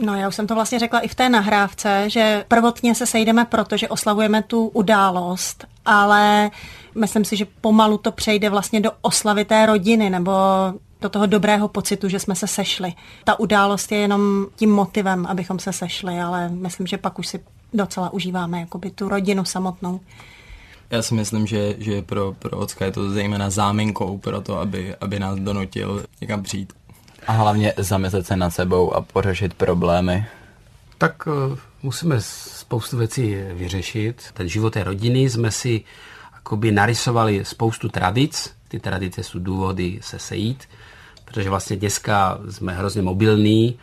[0.00, 3.44] No já už jsem to vlastně řekla i v té nahrávce, že prvotně se sejdeme
[3.44, 6.50] proto, že oslavujeme tu událost, ale
[6.94, 10.32] myslím si, že pomalu to přejde vlastně do oslavy té rodiny nebo
[11.00, 12.92] do toho dobrého pocitu, že jsme se sešli.
[13.24, 17.40] Ta událost je jenom tím motivem, abychom se sešli, ale myslím, že pak už si
[17.72, 20.00] docela užíváme jakoby tu rodinu samotnou.
[20.90, 24.94] Já si myslím, že, že pro, pro Ocka je to zejména záminkou pro to, aby,
[25.00, 26.72] aby nás donutil někam přijít.
[27.26, 30.26] A hlavně zamyslet se nad sebou a pořešit problémy.
[30.98, 34.24] Tak uh, musíme spoustu věcí vyřešit.
[34.34, 35.84] Ten život té rodiny jsme si
[36.32, 38.54] akoby narysovali spoustu tradic.
[38.68, 40.68] Ty tradice jsou důvody se sejít,
[41.24, 43.78] protože vlastně dneska jsme hrozně mobilní,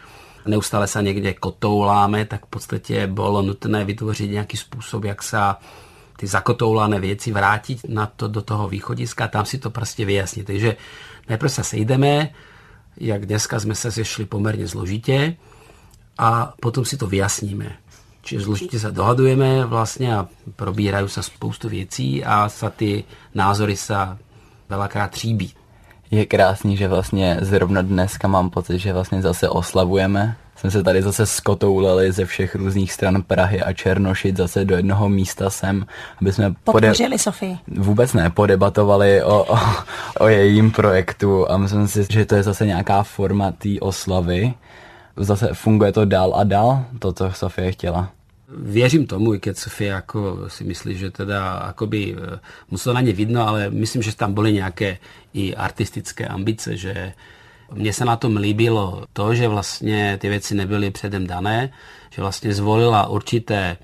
[0.45, 5.38] neustále se někde kotouláme, tak v podstatě bylo nutné vytvořit nějaký způsob, jak se
[6.17, 10.47] ty zakotoulané věci vrátit na to, do toho východiska a tam si to prostě vyjasnit.
[10.47, 10.76] Takže
[11.30, 12.30] najprv se sejdeme,
[12.98, 15.36] jak dneska jsme se sešli poměrně zložitě
[16.18, 17.72] a potom si to vyjasníme.
[18.22, 23.04] Čiže zložitě se dohadujeme vlastně a probírají se spoustu věcí a sa ty
[23.36, 23.96] názory se
[24.70, 25.54] velakrát tříbí.
[26.12, 30.36] Je krásný, že vlastně zrovna dneska mám pocit, že vlastně zase oslavujeme.
[30.58, 35.10] Jsme se tady zase skotoulali ze všech různých stran Prahy a Černošit zase do jednoho
[35.10, 35.86] místa sem,
[36.22, 37.17] aby jsme podpořili pode...
[37.17, 37.58] Sofii.
[37.67, 39.58] Vůbec ne, podebatovali o, o,
[40.20, 44.54] o jejím projektu a myslím si, že to je zase nějaká forma té oslavy.
[45.17, 48.10] Zase funguje to dál a dál, to, co Sofie chtěla.
[48.58, 52.15] Věřím tomu, i keď Sofia jako si myslí, že teda akoby
[52.72, 54.98] muselo na ně vidno, ale myslím, že tam byly nějaké
[55.34, 57.13] i artistické ambice, že
[57.73, 61.69] Mně se na tom líbilo to, že vlastně ty věci nebyly předem dané,
[62.10, 63.77] že vlastně zvolila určité,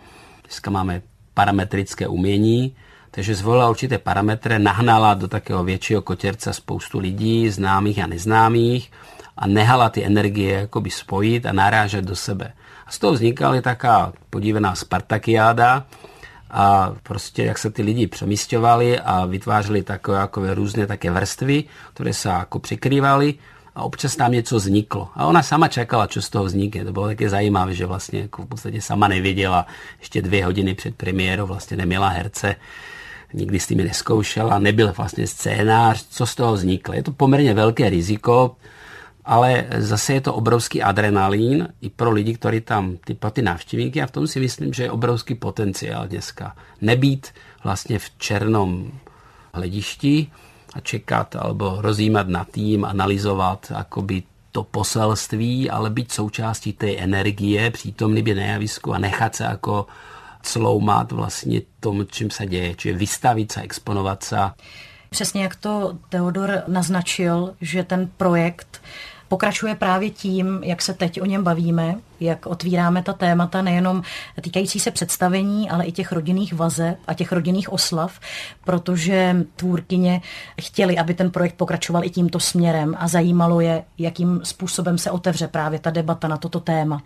[0.44, 1.02] dneska máme
[1.34, 2.76] parametrické umění,
[3.12, 8.92] takže zvolila určité parametry, nahnala do takého většího kotěrce spoustu lidí, známých a neznámých
[9.38, 12.54] a nehala ty energie jakoby spojit a narážet do sebe.
[12.88, 15.86] A z toho vznikala taká podívená Spartakiáda,
[16.54, 22.14] a prostě jak se ty lidi přemístovali a vytvářeli takové jako různé také vrstvy, které
[22.14, 23.34] se jako přikrývaly
[23.76, 25.10] a občas tam něco vzniklo.
[25.16, 26.86] A ona sama čekala, co z toho vznikne.
[26.86, 29.68] To bylo také zajímavé, že vlastně jako v podstatě sama nevěděla.
[30.00, 32.56] Ještě dvě hodiny před premiérou vlastně neměla herce,
[33.34, 36.94] nikdy s tím neskoušela, nebyl vlastně scénář, co z toho vzniklo.
[36.94, 38.56] Je to poměrně velké riziko,
[39.26, 44.02] ale zase je to obrovský adrenalín i pro lidi, kteří tam, ty, pro ty návštěvníky
[44.02, 46.56] a v tom si myslím, že je obrovský potenciál dneska.
[46.82, 47.28] Nebýt
[47.64, 48.92] vlastně v černom
[49.54, 50.28] hledišti
[50.74, 57.72] a čekat alebo rozjímat na tým, analyzovat akoby to poselství, ale být součástí té energie,
[57.72, 59.86] přítomný být na javisku a nechat se jako
[60.44, 64.38] sloumat vlastně tomu, čím se děje, čiže vystavit se, exponovat se.
[65.10, 68.82] Přesně jak to Teodor naznačil, že ten projekt
[69.34, 74.04] pokračuje právě tím, jak se teď o něm bavíme, jak otvíráme ta témata nejenom
[74.42, 78.20] týkající se představení, ale i těch rodinných vazeb a těch rodinných oslav,
[78.64, 80.22] protože tvůrkyně
[80.62, 85.48] chtěli, aby ten projekt pokračoval i tímto směrem a zajímalo je, jakým způsobem se otevře
[85.48, 87.02] právě ta debata na toto téma.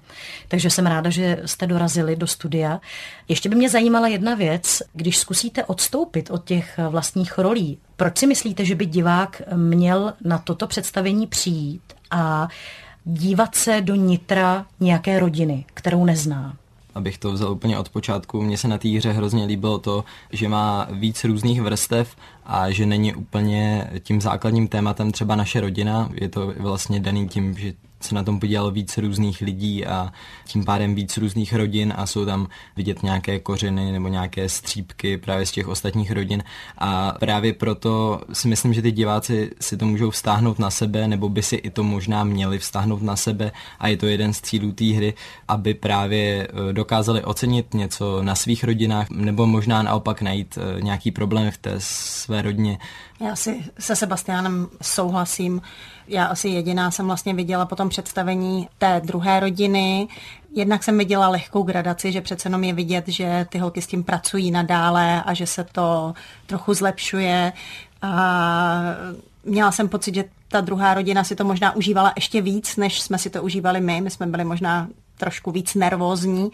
[0.48, 2.80] Takže jsem ráda, že jste dorazili do studia.
[3.28, 8.28] Ještě by mě zajímala jedna věc, když zkusíte odstoupit od těch vlastních rolí, proč si
[8.28, 12.48] myslíte, že by divák měl na toto představení přijít a
[13.06, 16.56] dívat se do nitra nějaké rodiny, kterou nezná.
[16.96, 20.50] Abych to vzal úplně od počátku, mně se na té hře hrozně líbilo to, že
[20.50, 22.16] má víc různých vrstev
[22.48, 26.10] a že není úplně tím základním tématem třeba naše rodina.
[26.14, 30.12] Je to vlastně daný tím, že se na tom podílelo víc různých lidí a
[30.46, 35.46] tím pádem víc různých rodin a jsou tam vidět nějaké kořeny nebo nějaké střípky právě
[35.46, 36.44] z těch ostatních rodin
[36.78, 41.30] a právě proto si myslím, že ty diváci si to můžou vztáhnout na sebe nebo
[41.30, 44.72] by si i to možná měli vztáhnout na sebe a je to jeden z cílů
[44.72, 45.14] té hry,
[45.48, 51.12] aby právě e, dokázali ocenit něco na svých rodinách nebo možná naopak najít e, nějaký
[51.12, 52.78] problém v té své rodině.
[53.20, 55.62] Já si se Sebastianem souhlasím.
[56.08, 60.08] Já asi jediná jsem vlastně viděla po tom představení té druhé rodiny.
[60.54, 64.04] Jednak jsem viděla lehkou gradaci, že přece jenom je vidět, že ty holky s tím
[64.04, 66.14] pracují nadále a že se to
[66.46, 67.54] trochu zlepšuje.
[68.02, 68.82] A
[69.44, 73.18] měla jsem pocit, že ta druhá rodina si to možná užívala ještě víc, než jsme
[73.18, 74.02] si to užívali my.
[74.02, 76.52] My jsme byli možná trošku víc nervózní.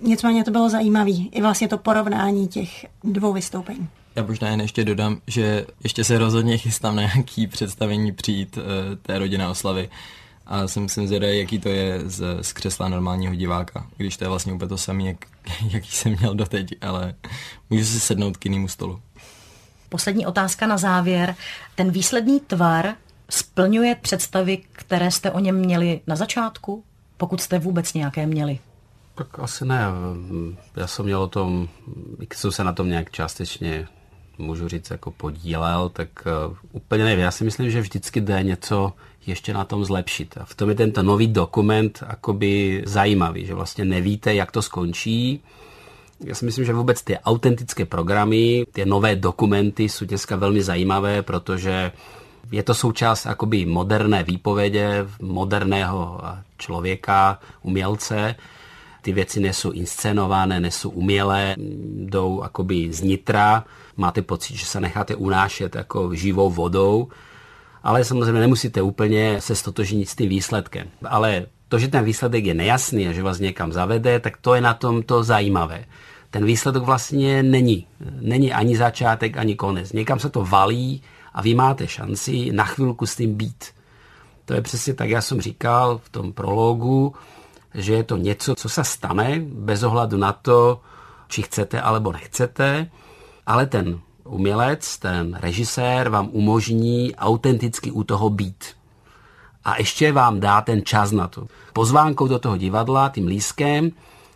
[0.00, 1.10] Nicméně to bylo zajímavé.
[1.10, 3.88] I vlastně to porovnání těch dvou vystoupení.
[4.16, 8.64] Já možná jen ještě dodám, že ještě se rozhodně chystám na nějaký představení přijít uh,
[9.02, 9.88] té rodinné oslavy
[10.46, 14.28] a jsem, jsem zvědavý, jaký to je z, z křesla normálního diváka, když to je
[14.28, 15.16] vlastně úplně to samé, jak,
[15.70, 17.14] jaký jsem měl doteď, ale
[17.70, 19.00] můžu si sednout k jinému stolu.
[19.88, 21.34] Poslední otázka na závěr.
[21.74, 22.94] Ten výsledný tvar
[23.30, 26.84] splňuje představy, které jste o něm měli na začátku,
[27.16, 28.58] pokud jste vůbec nějaké měli?
[29.14, 29.82] Tak asi ne.
[30.76, 31.68] Já jsem měl o tom,
[32.16, 33.88] když jsem se na tom nějak částečně
[34.40, 36.08] můžu říct, jako podílel, tak
[36.48, 37.24] uh, úplně nevím.
[37.24, 38.92] Já si myslím, že vždycky jde něco
[39.26, 40.38] ještě na tom zlepšit.
[40.40, 45.40] A v tom je tento nový dokument akoby zajímavý, že vlastně nevíte, jak to skončí.
[46.24, 51.22] Já si myslím, že vůbec ty autentické programy, ty nové dokumenty jsou dneska velmi zajímavé,
[51.22, 51.92] protože
[52.52, 56.20] je to součást akoby moderné výpovědě moderného
[56.58, 58.34] člověka, umělce,
[59.02, 61.54] ty věci nejsou inscenované, nejsou umělé,
[62.04, 63.64] jdou akoby z nitra,
[63.96, 67.08] máte pocit, že se necháte unášet jako živou vodou,
[67.82, 70.88] ale samozřejmě nemusíte úplně se stotožnit s tím výsledkem.
[71.08, 74.60] Ale to, že ten výsledek je nejasný a že vás někam zavede, tak to je
[74.60, 75.84] na tom to zajímavé.
[76.30, 77.86] Ten výsledek vlastně není.
[78.20, 79.92] Není ani začátek, ani konec.
[79.92, 81.02] Někam se to valí
[81.34, 83.64] a vy máte šanci na chvilku s tím být.
[84.44, 87.14] To je přesně tak, já jsem říkal v tom prologu,
[87.74, 90.80] že je to něco, co se stane bez ohledu na to,
[91.28, 92.90] či chcete alebo nechcete,
[93.46, 98.64] ale ten umělec, ten režisér vám umožní autenticky u toho být.
[99.64, 101.46] A ještě vám dá ten čas na to.
[101.72, 103.90] Pozvánkou do toho divadla, tím lískem,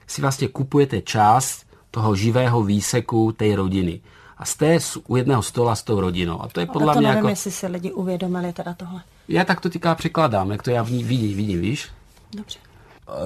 [0.07, 4.01] si vlastně kupujete část toho živého výseku té rodiny.
[4.39, 6.43] A jste u jedného stola s tou rodinou.
[6.43, 7.29] A to je podle to mě nevím, jako...
[7.29, 9.03] jestli si lidi uvědomili teda tohle.
[9.29, 11.89] Já tak to týká překladám, jak to já vidím, vidím, víš?
[12.37, 12.59] Dobře.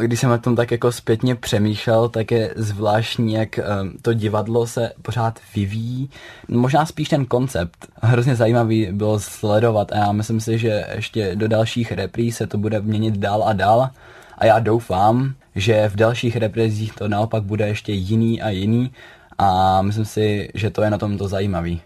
[0.00, 3.60] Když jsem o tom tak jako zpětně přemýšlel, tak je zvláštní, jak
[4.02, 6.10] to divadlo se pořád vyvíjí.
[6.48, 7.86] Možná spíš ten koncept.
[8.02, 12.58] Hrozně zajímavý bylo sledovat a já myslím si, že ještě do dalších repríz se to
[12.58, 13.90] bude měnit dál a dál.
[14.38, 18.92] A já doufám, že v dalších reprizích to naopak bude ještě jiný a jiný
[19.38, 21.80] a myslím si, že to je na tom to zajímavý.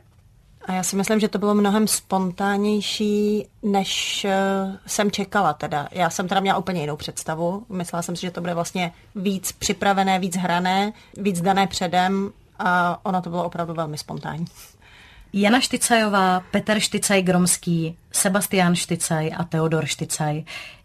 [0.67, 4.33] A já si myslím, že to bylo mnohem spontánnější, než eh,
[4.87, 5.89] jsem čekala teda.
[5.93, 7.67] Já jsem teda měla úplně jinou představu.
[7.69, 13.01] Myslela jsem si, že to bude vlastně víc připravené, víc hrané, víc dané předem a
[13.03, 14.47] ono to bylo opravdu velmi spontánní.
[15.33, 20.43] Jana Štycajová, Petr Štycaj Gromský, Sebastian Štycaj a Teodor Štycaj.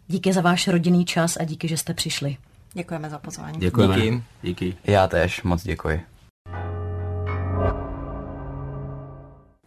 [0.08, 2.36] Díky za váš rodinný čas a díky, že jste přišli.
[2.72, 3.58] Děkujeme za pozvání.
[3.58, 3.96] Děkujeme.
[3.96, 4.22] Díky.
[4.42, 4.76] Díky.
[4.84, 6.17] Já tež moc děkuji.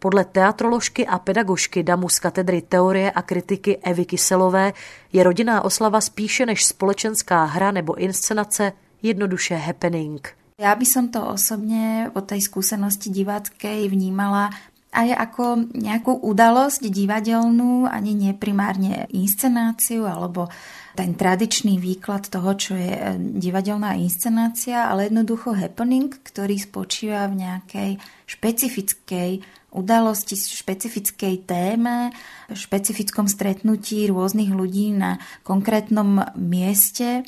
[0.02, 4.72] Podle teatroložky a pedagožky DAMu z katedry teorie a kritiky Evy Kyselové
[5.12, 8.72] je rodinná oslava spíše než společenská hra nebo inscenace
[9.02, 10.28] jednoduše happening.
[10.60, 14.50] Já by som to osobně po tej skúsenosti diváckej vnímala
[14.92, 20.52] aj ako nejakú udalosť divadelnú, ani neprimárne inscenáciu alebo
[20.92, 27.40] ten tradičný výklad toho, čo je e, divadelná inscenácia, ale jednoducho happening, ktorý spočíva v
[27.40, 27.90] nejakej
[28.28, 29.30] špecifickej
[29.72, 32.12] udalosti, špecifickej téme,
[32.52, 37.24] špecifickom stretnutí rôznych ľudí na konkrétnom mieste.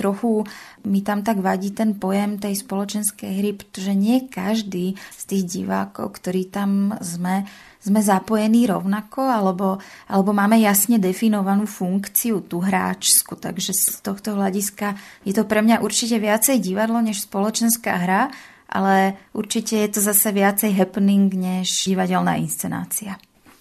[0.00, 0.48] Trochu
[0.88, 6.16] mi tam tak vadí ten pojem tej spoločenskej hry, pretože nie každý z tých divákov,
[6.16, 7.44] ktorí tam sme,
[7.84, 9.76] sme zapojení rovnako, alebo,
[10.08, 13.36] alebo máme jasne definovanú funkciu, tú hráčsku.
[13.36, 14.96] Takže z tohto hľadiska
[15.28, 18.32] je to pre mňa určite viacej divadlo než spoločenská hra,
[18.72, 23.16] ale určitě je to zase viacej happening než divadelná inscenácia.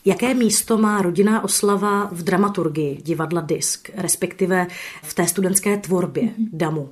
[0.06, 4.68] Jaké místo má rodinná oslava v dramaturgii divadla Disk, respektive
[5.04, 6.50] v té studentské tvorbě mm-hmm.
[6.54, 6.90] DAMu?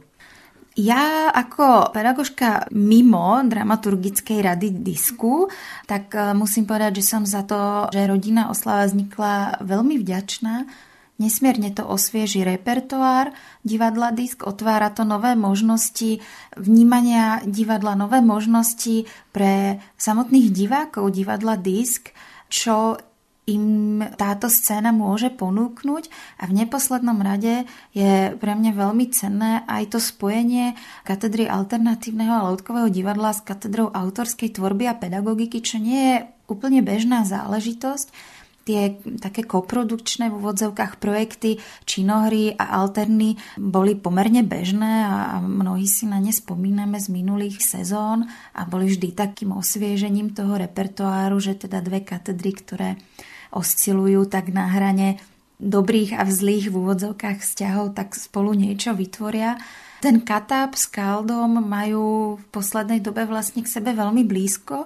[0.78, 5.50] Ja ako pedagožka mimo dramaturgickej rady disku,
[5.90, 10.70] tak eh, musím povedať, že som za to, že rodinná oslava vznikla veľmi vďačná,
[11.18, 13.34] Nesmierne to osvieži repertoár
[13.66, 16.22] divadla Disk, otvára to nové možnosti
[16.54, 22.14] vnímania divadla, nové možnosti pre samotných divákov divadla Disk,
[22.54, 23.02] čo
[23.48, 26.12] im táto scéna môže ponúknuť.
[26.38, 27.64] A v neposlednom rade
[27.96, 30.76] je pre mňa veľmi cenné aj to spojenie
[31.08, 36.18] katedry alternatívneho a loutkového divadla s katedrou autorskej tvorby a pedagogiky, čo nie je
[36.52, 38.37] úplne bežná záležitosť
[38.68, 46.04] tie také koprodukčné v úvodzovkách projekty, činohry a alterny boli pomerne bežné a mnohí si
[46.04, 51.80] na ne spomíname z minulých sezón a boli vždy takým osviežením toho repertoáru, že teda
[51.80, 52.90] dve katedry, ktoré
[53.56, 55.24] oscilujú tak na hrane
[55.58, 59.56] dobrých a zlých v úvodzovkách vzťahov, tak spolu niečo vytvoria.
[59.98, 64.86] Ten Katáp s Kaldom majú v poslednej dobe vlastne k sebe veľmi blízko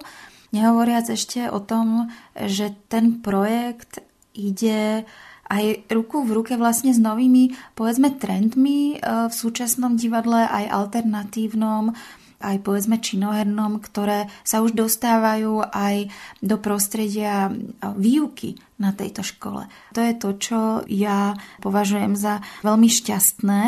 [0.52, 4.04] Nehovoriac ešte o tom, že ten projekt
[4.36, 5.08] ide
[5.52, 11.92] aj ruku v ruke vlastne s novými, povedzme, trendmi e, v súčasnom divadle, aj alternatívnom,
[12.42, 16.10] aj povedzme činohernom, ktoré sa už dostávajú aj
[16.42, 17.54] do prostredia
[17.94, 19.70] výuky na tejto škole.
[19.94, 20.58] To je to, čo
[20.90, 23.60] ja považujem za veľmi šťastné,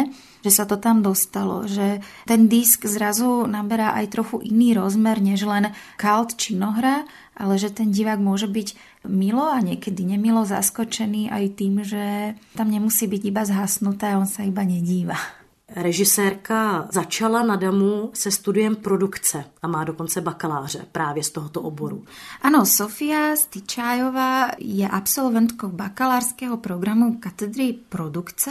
[0.42, 5.46] že sa to tam dostalo, že ten disk zrazu naberá aj trochu iný rozmer, než
[5.46, 7.06] len kalt činohra,
[7.38, 8.74] ale že ten divák môže byť
[9.06, 14.42] milo a niekedy nemilo zaskočený aj tým, že tam nemusí byť iba zhasnuté, on sa
[14.42, 15.43] iba nedíva.
[15.68, 22.04] Režisérka začala na DAMu se studiem produkce a má dokonce bakaláře právě z tohoto oboru.
[22.42, 28.50] Ano, Sofia Styčájová je absolventkou bakalářského programu katedry produkce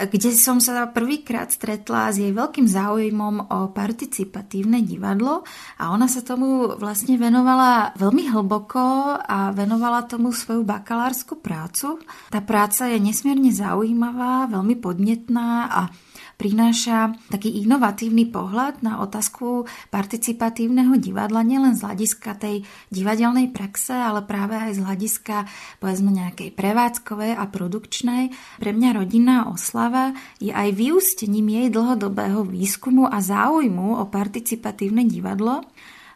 [0.00, 5.44] kde som sa prvýkrát stretla s jej veľkým záujmom o participatívne divadlo
[5.76, 8.80] a ona sa tomu vlastne venovala veľmi hlboko
[9.20, 12.00] a venovala tomu svoju bakalárskú prácu.
[12.32, 15.80] Tá práca je nesmierne zaujímavá, veľmi podnetná a
[16.40, 24.24] prináša taký inovatívny pohľad na otázku participatívneho divadla, nielen z hľadiska tej divadelnej praxe, ale
[24.24, 25.36] práve aj z hľadiska
[25.84, 28.32] povedzme nejakej prevádzkovej a produkčnej.
[28.56, 35.60] Pre mňa rodinná oslava je aj vyústením jej dlhodobého výskumu a záujmu o participatívne divadlo,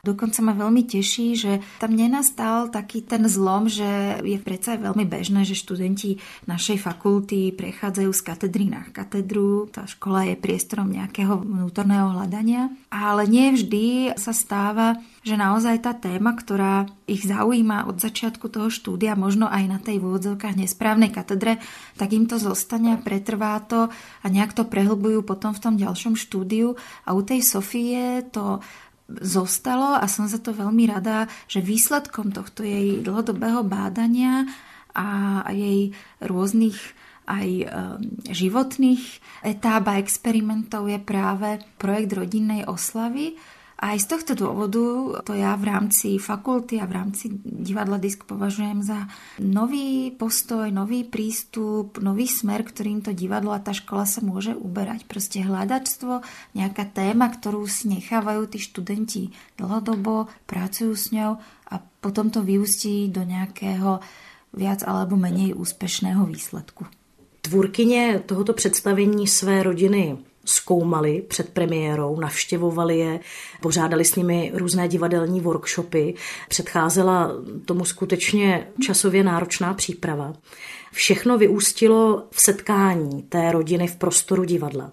[0.04, 5.48] Dokonca ma veľmi teší, že tam nenastal taký ten zlom, že je predsa veľmi bežné,
[5.48, 9.64] že študenti našej fakulty prechádzajú z katedry na katedru.
[9.72, 12.68] Tá škola je priestorom nejakého vnútorného hľadania.
[12.92, 18.68] Ale nie vždy sa stáva, že naozaj tá téma, ktorá ich zaujíma od začiatku toho
[18.68, 21.60] štúdia, možno aj na tej vôdzovkách nesprávnej katedre,
[21.96, 23.88] tak im to zostane a pretrvá to
[24.20, 26.76] a nejak to prehlbujú potom v tom ďalšom štúdiu.
[27.08, 28.60] A u tej Sofie to
[29.08, 34.48] zostalo a som za to veľmi rada, že výsledkom tohto jej dlhodobého bádania
[34.94, 35.92] a jej
[36.22, 36.78] rôznych
[37.24, 37.68] aj ehm,
[38.28, 39.02] životných
[39.44, 43.36] etáp a experimentov je práve projekt rodinnej oslavy,
[43.74, 44.84] a aj z tohto dôvodu
[45.26, 49.10] to ja v rámci fakulty a v rámci divadla Disk považujem za
[49.42, 55.04] nový postoj, nový prístup, nový smer, ktorým to divadlo a tá škola sa môže uberať.
[55.10, 56.22] Proste hľadačstvo,
[56.54, 59.22] nejaká téma, ktorú si nechávajú tí študenti
[59.58, 63.98] dlhodobo, pracujú s ňou a potom to vyústí do nejakého
[64.54, 66.86] viac alebo menej úspešného výsledku.
[67.40, 73.20] Tvůrkyně tohoto představení své rodiny zkoumali před premiérou, navštěvovali je,
[73.60, 76.14] pořádali s nimi různé divadelní workshopy,
[76.48, 77.30] předcházela
[77.64, 80.32] tomu skutečně časově náročná příprava.
[80.92, 84.92] Všechno vyústilo v setkání té rodiny v prostoru divadla.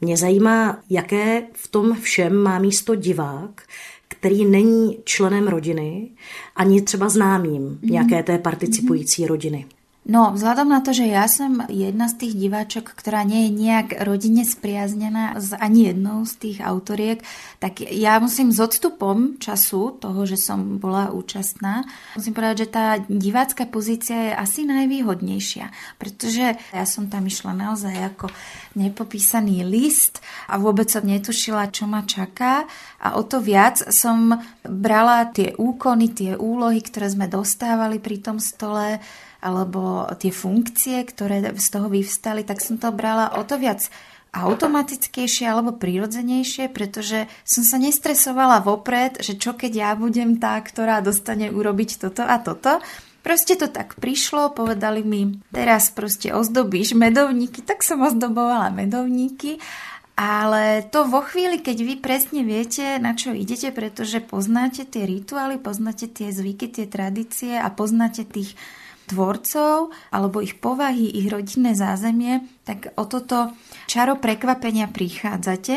[0.00, 3.62] Mě zajímá, jaké v tom všem má místo divák,
[4.08, 6.08] který není členem rodiny,
[6.56, 7.78] ani třeba známým mhm.
[7.82, 9.66] nějaké té participující rodiny.
[10.02, 14.02] No, vzhľadom na to, že ja som jedna z tých diváčok, ktorá nie je nejak
[14.02, 17.22] rodine spriaznená s ani jednou z tých autoriek,
[17.62, 21.86] tak ja musím s odstupom času toho, že som bola účastná,
[22.18, 25.70] musím povedať, že tá divácká pozícia je asi najvýhodnejšia,
[26.02, 28.26] pretože ja som tam išla naozaj ako
[28.74, 30.18] nepopísaný list
[30.50, 32.66] a vôbec som netušila, čo ma čaká.
[32.98, 34.34] A o to viac som
[34.66, 38.98] brala tie úkony, tie úlohy, ktoré sme dostávali pri tom stole,
[39.42, 43.90] alebo tie funkcie, ktoré z toho vyvstali, tak som to brala o to viac
[44.32, 51.04] automatickejšie alebo prirodzenejšie, pretože som sa nestresovala vopred, že čo keď ja budem tá, ktorá
[51.04, 52.80] dostane urobiť toto a toto.
[53.20, 59.62] Proste to tak prišlo, povedali mi, teraz proste ozdobíš medovníky, tak som ozdobovala medovníky
[60.12, 65.56] ale to vo chvíli, keď vy presne viete, na čo idete, pretože poznáte tie rituály,
[65.56, 68.52] poznáte tie zvyky, tie tradície a poznáte tých
[69.12, 73.52] tvorcov alebo ich povahy, ich rodinné zázemie, tak o toto
[73.84, 75.74] čaro prekvapenia prichádzate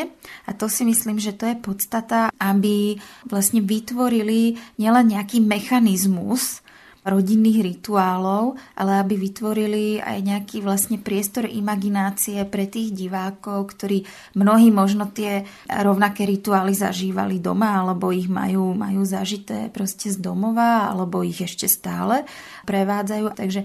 [0.48, 2.96] a to si myslím, že to je podstata, aby
[3.28, 6.64] vlastne vytvorili nielen nejaký mechanizmus,
[7.06, 14.02] rodinných rituálov, ale aby vytvorili aj nejaký vlastne priestor imaginácie pre tých divákov, ktorí
[14.34, 20.90] mnohí možno tie rovnaké rituály zažívali doma, alebo ich majú, majú zažité proste z domova,
[20.90, 22.26] alebo ich ešte stále
[22.66, 23.26] prevádzajú.
[23.38, 23.62] Takže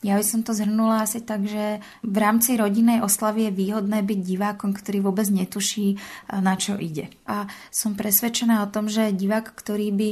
[0.00, 4.20] ja by som to zhrnula asi tak, že v rámci rodinnej oslavy je výhodné byť
[4.24, 6.00] divákom, ktorý vôbec netuší,
[6.32, 7.12] na čo ide.
[7.28, 10.10] A som presvedčená o tom, že divák, ktorý by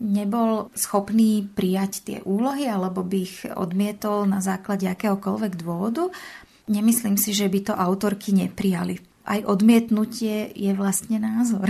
[0.00, 6.08] nebol schopný prijať tie úlohy alebo by ich odmietol na základe akéhokoľvek dôvodu,
[6.66, 8.98] nemyslím si, že by to autorky neprijali.
[9.28, 11.68] Aj odmietnutie je vlastne názor.